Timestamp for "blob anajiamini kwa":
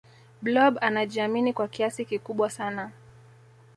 0.41-1.67